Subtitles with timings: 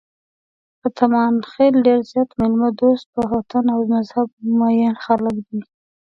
[0.87, 4.27] اتمانخېل ډېر زیات میلمه دوست، په وطن او مذهب
[4.57, 5.59] مېین خلک دي.